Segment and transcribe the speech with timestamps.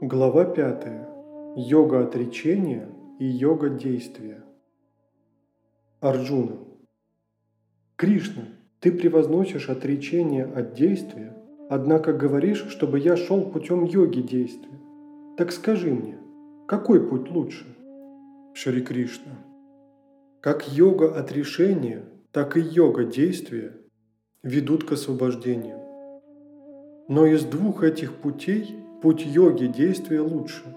[0.00, 0.86] Глава 5.
[1.56, 2.88] Йога отречения
[3.18, 4.44] и йога действия.
[6.00, 6.58] Арджуна.
[7.96, 8.44] Кришна,
[8.78, 11.36] ты превозносишь отречение от действия,
[11.68, 14.78] однако говоришь, чтобы я шел путем йоги действия.
[15.36, 16.16] Так скажи мне,
[16.68, 17.66] какой путь лучше?
[18.54, 19.32] Шри Кришна.
[20.40, 23.72] Как йога отрешения, так и йога действия
[24.44, 25.80] ведут к освобождению.
[27.08, 30.74] Но из двух этих путей путь йоги действия лучше.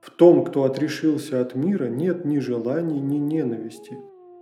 [0.00, 3.96] В том, кто отрешился от мира, нет ни желаний, ни ненависти.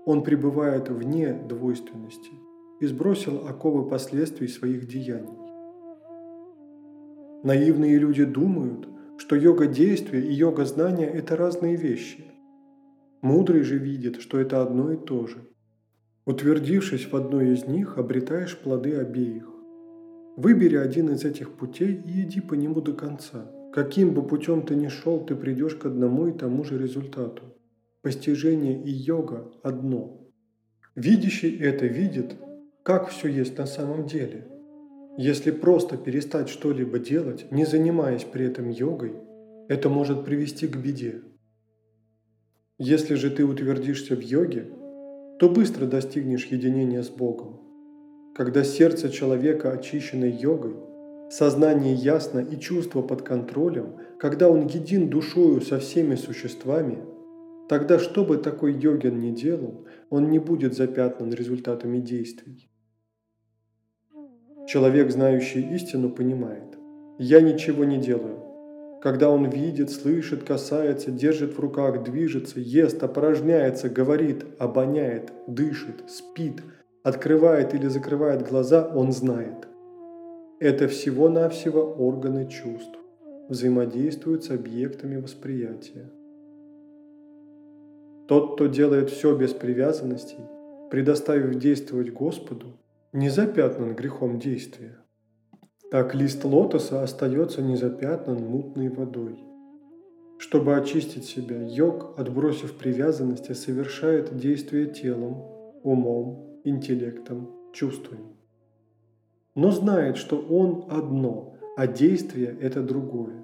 [0.05, 2.33] Он пребывает вне двойственности
[2.81, 5.39] и сбросил оковы последствий своих деяний.
[7.45, 12.25] Наивные люди думают, что йога действия и йога знания– это разные вещи.
[13.21, 15.49] Мудрый же видит, что это одно и то же.
[16.27, 19.52] Утвердившись в одной из них, обретаешь плоды обеих.
[20.37, 23.51] Выбери один из этих путей и иди по нему до конца.
[23.73, 27.43] Каким бы путем ты ни шел, ты придешь к одному и тому же результату.
[28.01, 30.27] Постижение и йога одно.
[30.95, 32.37] Видящий это видит,
[32.83, 34.49] как все есть на самом деле.
[35.19, 39.13] Если просто перестать что-либо делать, не занимаясь при этом йогой,
[39.69, 41.23] это может привести к беде.
[42.79, 44.67] Если же ты утвердишься в йоге,
[45.39, 47.62] то быстро достигнешь единения с Богом.
[48.35, 50.77] Когда сердце человека очищено йогой,
[51.31, 57.05] сознание ясно и чувство под контролем, когда он един душою со всеми существами,
[57.69, 62.71] тогда что бы такой йогин ни делал, он не будет запятнан результатами действий.
[64.67, 66.79] Человек, знающий истину, понимает,
[67.19, 68.39] я ничего не делаю.
[69.03, 76.63] Когда он видит, слышит, касается, держит в руках, движется, ест, опорожняется, говорит, обоняет, дышит, спит–
[77.03, 79.69] открывает или закрывает глаза, он знает.
[80.61, 82.97] Это всего-навсего органы чувств,
[83.49, 86.11] взаимодействуют с объектами восприятия.
[88.29, 90.39] Тот, кто делает все без привязанностей,
[90.91, 92.79] предоставив действовать Господу,
[93.13, 94.99] не запятнан грехом действия.
[95.91, 99.39] Так лист лотоса остается незапятнан мутной водой.
[100.39, 105.45] Чтобы очистить себя, йог, отбросив привязанности, совершает действие телом,
[105.83, 108.37] умом, интеллектом, чувствами.
[109.55, 113.43] Но знает, что он одно, а действие– это другое.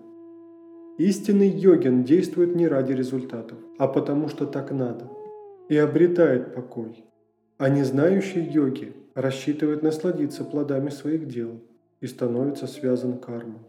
[0.99, 5.11] Истинный йогин действует не ради результатов, а потому что так надо,
[5.69, 7.05] и обретает покой.
[7.57, 11.61] А не знающий йоги рассчитывает насладиться плодами своих дел
[12.01, 13.61] и становится связан кармой.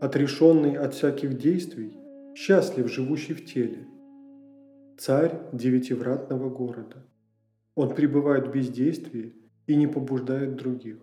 [0.00, 1.96] Отрешенный от всяких действий,
[2.34, 3.86] счастлив живущий в теле,
[4.98, 7.04] царь девятивратного города–
[7.74, 9.34] он пребывает в бездействии
[9.66, 10.98] и не побуждает других.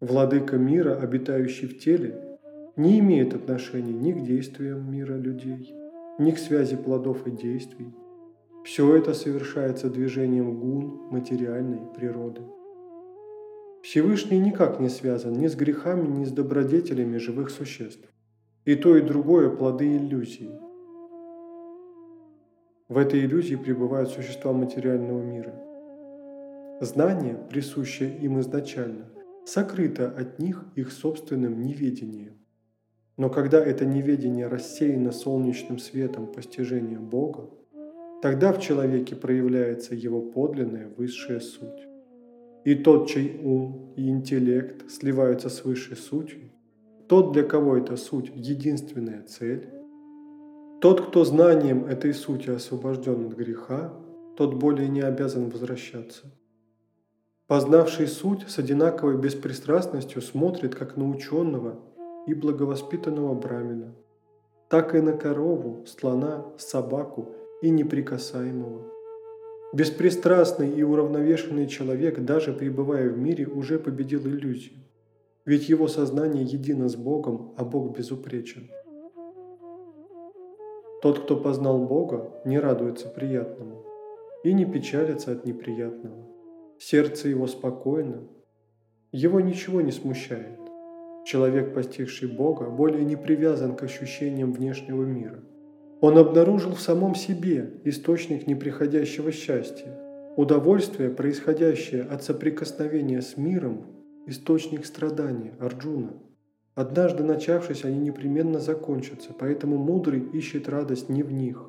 [0.00, 2.38] Владыка мира, обитающий в теле,
[2.76, 5.74] не имеет отношения ни к действиям мира людей,
[6.18, 7.92] ни к связи плодов и действий.
[8.64, 12.42] Все это совершается движением гун материальной природы.
[13.82, 18.06] Всевышний никак не связан ни с грехами, ни с добродетелями живых существ.
[18.64, 20.50] И то, и другое– плоды иллюзии–
[22.88, 25.54] в этой иллюзии пребывают существа материального мира.
[26.80, 29.10] Знание, присущее им изначально,
[29.44, 32.38] сокрыто от них их собственным неведением.
[33.16, 37.50] Но когда это неведение рассеяно солнечным светом постижения Бога,
[38.22, 41.86] тогда в человеке проявляется его подлинная высшая суть.
[42.64, 46.52] И тот, чей ум и интеллект сливаются с высшей сутью,
[47.08, 49.68] тот, для кого эта суть– единственная цель,
[50.80, 53.92] тот, кто знанием этой сути освобожден от греха,
[54.36, 56.26] тот более не обязан возвращаться.
[57.48, 61.80] Познавший суть с одинаковой беспристрастностью смотрит как на ученого
[62.28, 63.92] и благовоспитанного брамина,
[64.68, 68.84] так и на корову, слона, собаку и неприкасаемого.
[69.72, 74.78] Беспристрастный и уравновешенный человек, даже пребывая в мире, уже победил иллюзию,
[75.44, 78.70] ведь его сознание едино с Богом, а Бог безупречен–
[81.00, 83.84] тот, кто познал Бога, не радуется приятному
[84.42, 86.26] и не печалится от неприятного.
[86.78, 88.28] Сердце его спокойно,
[89.12, 90.58] его ничего не смущает.
[91.24, 95.44] Человек, постигший Бога, более не привязан к ощущениям внешнего мира.
[96.00, 99.98] Он обнаружил в самом себе источник неприходящего счастья,
[100.36, 103.86] удовольствие, происходящее от соприкосновения с миром,
[104.26, 106.12] источник страдания Арджуна–
[106.78, 111.68] Однажды начавшись, они непременно закончатся, поэтому мудрый ищет радость не в них.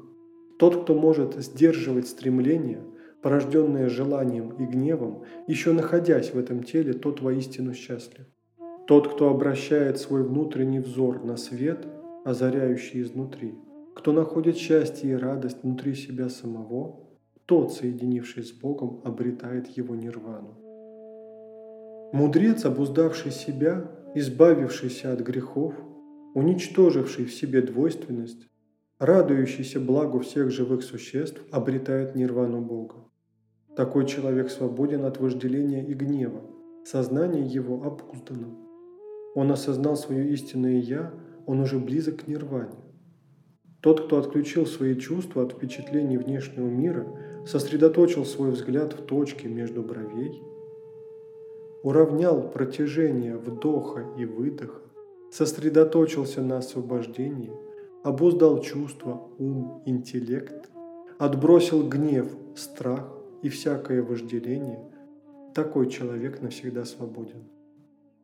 [0.59, 2.83] Тот, кто может сдерживать стремления,
[3.23, 8.27] порожденные желанием и гневом, еще находясь в этом теле, тот воистину счастлив.
[8.85, 11.88] Тот, кто обращает свой внутренний взор на свет,
[12.23, 13.56] озаряющий изнутри,
[13.95, 17.00] кто находит счастье и радость внутри себя самого,
[17.47, 20.56] тот, соединившись с Богом, обретает его нирвану.
[22.13, 25.73] Мудрец, обуздавший себя, избавившийся от грехов,
[26.35, 28.47] уничтоживший в себе двойственность,
[29.00, 32.95] радующийся благу всех живых существ, обретает нирвану Бога.
[33.75, 36.41] Такой человек свободен от вожделения и гнева,
[36.83, 38.57] сознание его обуздано.
[39.35, 41.13] Он осознал свое истинное «я»,
[41.45, 42.75] он уже близок к нирване.
[43.81, 47.07] Тот, кто отключил свои чувства от впечатлений внешнего мира,
[47.45, 50.41] сосредоточил свой взгляд в точке между бровей,
[51.84, 54.81] уравнял протяжение вдоха и выдоха,
[55.31, 57.52] сосредоточился на освобождении,
[58.04, 60.70] обуздал чувства, ум, интеллект,
[61.18, 63.08] отбросил гнев, страх
[63.42, 64.80] и всякое вожделение,
[65.54, 67.44] такой человек навсегда свободен.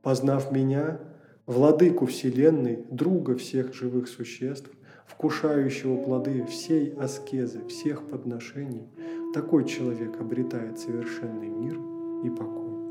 [0.01, 0.99] Познав меня,
[1.45, 4.69] владыку Вселенной, друга всех живых существ,
[5.07, 8.87] вкушающего плоды всей аскезы, всех подношений,
[9.33, 11.79] такой человек обретает совершенный мир
[12.23, 12.84] и покой.